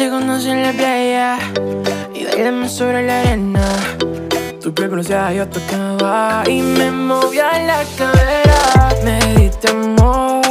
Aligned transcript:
te 0.00 0.08
conocí 0.08 0.48
en 0.48 0.62
la 0.62 0.72
playa 0.72 1.38
y 2.14 2.24
bailamos 2.24 2.72
sobre 2.72 3.06
la 3.06 3.20
arena. 3.20 3.60
Tu 4.62 4.72
piel 4.72 4.88
bronceada 4.88 5.30
yo 5.34 5.46
tocaba 5.46 6.42
y 6.48 6.62
me 6.62 6.90
movía 6.90 7.50
la 7.66 7.84
cadera. 7.98 8.94
Me 9.04 9.18
diste 9.34 9.68
amor 9.68 10.49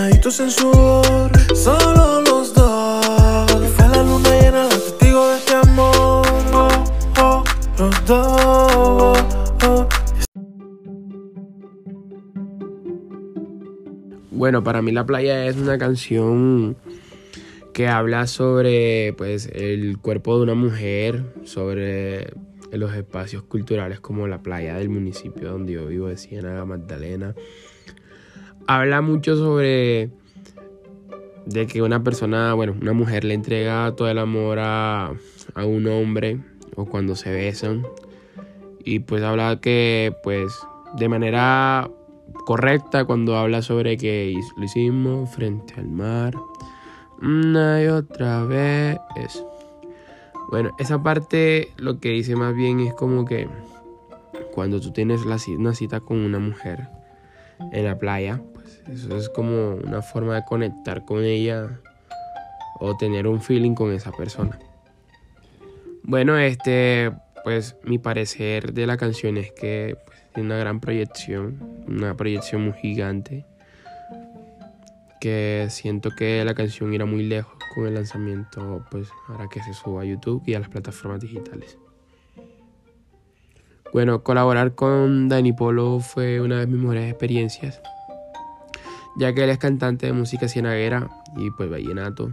bañaditos 0.00 0.40
en 0.40 0.50
sudor, 0.50 1.30
solo 1.54 2.22
los 2.22 2.54
dos. 2.54 3.62
Y 3.62 3.68
fue 3.68 3.88
la 3.88 4.02
luna 4.02 4.40
llena 4.40 4.62
la 4.64 4.68
testigo 4.68 5.28
de 5.28 5.36
este 5.36 5.54
amor, 5.54 6.26
oh, 6.54 6.84
oh, 7.20 7.44
los 7.78 8.06
dos. 8.06 9.18
Bueno, 14.30 14.64
para 14.64 14.80
mí 14.80 14.90
La 14.90 15.04
Playa 15.04 15.44
es 15.46 15.56
una 15.56 15.76
canción 15.76 16.76
que 17.74 17.88
habla 17.88 18.26
sobre 18.26 19.12
pues 19.18 19.50
el 19.52 19.98
cuerpo 19.98 20.38
de 20.38 20.42
una 20.44 20.54
mujer, 20.54 21.34
sobre 21.44 22.32
los 22.72 22.94
espacios 22.94 23.42
culturales 23.42 24.00
como 24.00 24.26
la 24.28 24.42
playa 24.42 24.76
del 24.76 24.88
municipio 24.88 25.50
donde 25.50 25.74
yo 25.74 25.86
vivo 25.86 26.08
de 26.08 26.16
Ciénaga 26.16 26.64
Magdalena. 26.64 27.34
Habla 28.66 29.00
mucho 29.00 29.36
sobre 29.36 30.10
de 31.46 31.66
que 31.66 31.82
una 31.82 32.02
persona, 32.02 32.54
bueno, 32.54 32.74
una 32.80 32.92
mujer 32.92 33.24
le 33.24 33.34
entrega 33.34 33.94
todo 33.96 34.08
el 34.08 34.18
amor 34.18 34.58
a, 34.60 35.12
a 35.54 35.64
un 35.64 35.86
hombre 35.86 36.40
o 36.76 36.86
cuando 36.86 37.16
se 37.16 37.32
besan. 37.32 37.86
Y 38.84 39.00
pues 39.00 39.22
habla 39.22 39.60
que 39.60 40.14
pues 40.22 40.52
de 40.96 41.08
manera 41.08 41.90
correcta 42.46 43.04
cuando 43.04 43.36
habla 43.36 43.62
sobre 43.62 43.96
que 43.96 44.34
lo 44.56 44.64
hicimos 44.64 45.30
frente 45.30 45.74
al 45.76 45.88
mar 45.88 46.34
una 47.20 47.82
y 47.82 47.86
otra 47.88 48.44
vez. 48.44 48.98
Bueno, 50.50 50.70
esa 50.78 51.02
parte 51.02 51.72
lo 51.76 52.00
que 52.00 52.10
dice 52.10 52.34
más 52.34 52.54
bien 52.54 52.80
es 52.80 52.94
como 52.94 53.24
que 53.24 53.48
cuando 54.52 54.80
tú 54.80 54.92
tienes 54.92 55.24
la 55.26 55.36
una 55.56 55.74
cita 55.74 56.00
con 56.00 56.18
una 56.18 56.38
mujer 56.38 56.88
en 57.72 57.84
la 57.84 57.98
playa, 57.98 58.40
pues 58.54 58.82
eso 58.88 59.16
es 59.16 59.28
como 59.28 59.74
una 59.74 60.02
forma 60.02 60.34
de 60.36 60.44
conectar 60.44 61.04
con 61.04 61.24
ella 61.24 61.80
o 62.80 62.96
tener 62.96 63.26
un 63.26 63.40
feeling 63.40 63.74
con 63.74 63.92
esa 63.92 64.10
persona. 64.12 64.58
Bueno, 66.02 66.38
este, 66.38 67.12
pues 67.44 67.76
mi 67.84 67.98
parecer 67.98 68.72
de 68.72 68.86
la 68.86 68.96
canción 68.96 69.36
es 69.36 69.52
que 69.52 69.96
pues, 70.06 70.18
tiene 70.34 70.48
una 70.48 70.58
gran 70.58 70.80
proyección, 70.80 71.84
una 71.86 72.16
proyección 72.16 72.64
muy 72.64 72.72
gigante, 72.74 73.44
que 75.20 75.66
siento 75.68 76.10
que 76.10 76.44
la 76.44 76.54
canción 76.54 76.94
irá 76.94 77.04
muy 77.04 77.22
lejos 77.22 77.52
con 77.74 77.86
el 77.86 77.94
lanzamiento, 77.94 78.84
pues 78.90 79.08
ahora 79.28 79.46
que 79.48 79.62
se 79.62 79.74
suba 79.74 80.02
a 80.02 80.04
YouTube 80.04 80.42
y 80.46 80.54
a 80.54 80.60
las 80.60 80.70
plataformas 80.70 81.20
digitales. 81.20 81.78
Bueno, 83.92 84.22
colaborar 84.22 84.76
con 84.76 85.28
Dani 85.28 85.52
Polo 85.52 85.98
fue 85.98 86.40
una 86.40 86.60
de 86.60 86.68
mis 86.68 86.78
mejores 86.78 87.10
experiencias, 87.10 87.80
ya 89.16 89.34
que 89.34 89.42
él 89.42 89.50
es 89.50 89.58
cantante 89.58 90.06
de 90.06 90.12
música 90.12 90.46
cienaguera 90.46 91.10
y 91.36 91.50
pues 91.50 91.68
vallenato. 91.68 92.30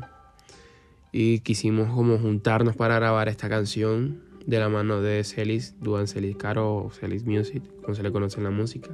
Y 1.12 1.40
quisimos 1.40 1.92
como 1.92 2.20
juntarnos 2.20 2.76
para 2.76 2.96
grabar 2.96 3.28
esta 3.28 3.50
canción 3.50 4.22
de 4.46 4.60
la 4.60 4.70
mano 4.70 5.02
de 5.02 5.24
Celis, 5.24 5.74
Duan 5.82 6.08
Celis 6.08 6.38
Caro 6.38 6.76
o 6.76 6.92
Celis 6.92 7.26
Music, 7.26 7.64
como 7.82 7.96
se 7.96 8.04
le 8.04 8.12
conoce 8.12 8.38
en 8.38 8.44
la 8.44 8.52
música. 8.52 8.92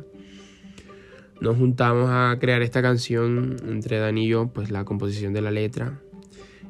Nos 1.41 1.57
juntamos 1.57 2.09
a 2.09 2.37
crear 2.39 2.61
esta 2.61 2.81
canción 2.81 3.57
entre 3.67 3.99
Dani 3.99 4.23
y 4.23 4.29
yo, 4.29 4.47
pues 4.47 4.71
la 4.71 4.85
composición 4.85 5.33
de 5.33 5.41
la 5.41 5.51
letra 5.51 5.99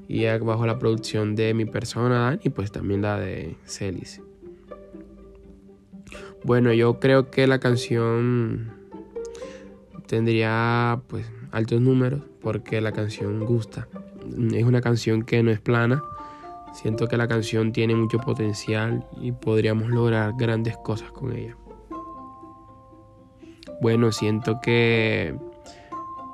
y 0.08 0.26
bajo 0.26 0.66
la 0.66 0.80
producción 0.80 1.36
de 1.36 1.54
mi 1.54 1.66
persona, 1.66 2.32
Dani, 2.32 2.50
pues 2.50 2.72
también 2.72 3.04
la 3.04 3.20
de 3.20 3.58
Celis. 3.66 4.20
Bueno, 6.44 6.74
yo 6.74 7.00
creo 7.00 7.32
que 7.32 7.48
la 7.48 7.60
canción 7.60 8.74
tendría 10.08 11.02
pues 11.08 11.26
altos 11.52 11.80
números 11.80 12.22
porque 12.42 12.82
la 12.82 12.92
canción 12.92 13.46
gusta. 13.46 13.88
Es 14.54 14.64
una 14.64 14.82
canción 14.82 15.24
que 15.24 15.42
no 15.42 15.52
es 15.52 15.62
plana. 15.62 16.04
Siento 16.74 17.08
que 17.08 17.16
la 17.16 17.28
canción 17.28 17.72
tiene 17.72 17.96
mucho 17.96 18.18
potencial 18.20 19.08
y 19.22 19.32
podríamos 19.32 19.90
lograr 19.90 20.34
grandes 20.38 20.76
cosas 20.78 21.12
con 21.12 21.34
ella. 21.34 21.56
Bueno, 23.82 24.12
siento 24.12 24.60
que 24.62 25.36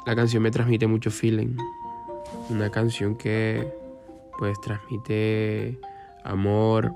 la 0.08 0.16
canción 0.16 0.41
me 0.41 0.50
transmite 0.50 0.88
mucho 0.88 1.12
feeling. 1.12 1.56
Una 2.50 2.72
canción 2.72 3.16
que 3.16 3.68
pues 4.40 4.59
transmite 4.62 5.78
amor, 6.24 6.94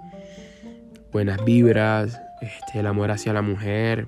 buenas 1.14 1.46
vibras, 1.46 2.20
este, 2.42 2.80
el 2.80 2.88
amor 2.88 3.12
hacia 3.12 3.34
la 3.34 3.44
mujer, 3.44 4.08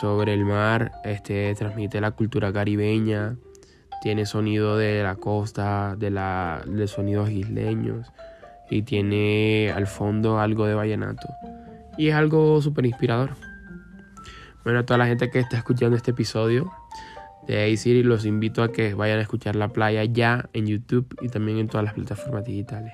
sobre 0.00 0.34
el 0.34 0.44
mar, 0.44 0.90
este, 1.04 1.54
transmite 1.54 2.00
la 2.00 2.10
cultura 2.10 2.52
caribeña, 2.52 3.36
tiene 4.02 4.26
sonido 4.26 4.76
de 4.76 5.02
la 5.02 5.14
costa, 5.14 5.94
de, 5.96 6.10
la, 6.10 6.62
de 6.66 6.88
sonidos 6.88 7.30
isleños 7.30 8.12
y 8.68 8.82
tiene 8.82 9.72
al 9.74 9.86
fondo 9.86 10.40
algo 10.40 10.66
de 10.66 10.74
vallenato. 10.74 11.28
Y 11.96 12.08
es 12.08 12.14
algo 12.14 12.60
súper 12.60 12.84
inspirador. 12.86 13.30
Bueno, 14.64 14.80
a 14.80 14.86
toda 14.86 14.98
la 14.98 15.06
gente 15.06 15.30
que 15.30 15.38
está 15.38 15.56
escuchando 15.56 15.96
este 15.96 16.10
episodio 16.10 16.70
de 17.46 17.72
A-City, 17.72 18.02
los 18.02 18.26
invito 18.26 18.62
a 18.62 18.72
que 18.72 18.92
vayan 18.94 19.18
a 19.18 19.22
escuchar 19.22 19.56
La 19.56 19.68
Playa 19.68 20.04
ya 20.04 20.48
en 20.52 20.66
YouTube 20.66 21.16
y 21.22 21.28
también 21.28 21.58
en 21.58 21.68
todas 21.68 21.84
las 21.84 21.94
plataformas 21.94 22.44
digitales. 22.44 22.92